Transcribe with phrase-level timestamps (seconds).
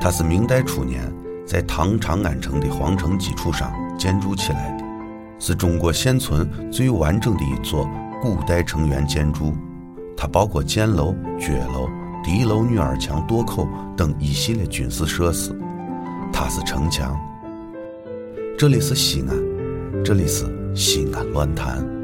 [0.00, 1.12] 它是明代初年
[1.46, 4.84] 在唐长安城的皇城基础上建筑起来的。
[5.40, 7.88] 是中国现存最完整的一座
[8.20, 9.54] 古代城垣建筑
[10.16, 11.88] 它包括箭楼角楼
[12.24, 15.56] 敌楼女儿墙垛口等一系列军事设施。
[16.32, 17.16] 它是城墙。
[18.58, 20.44] 这里是西安这里是
[20.74, 21.97] 西安乱坛。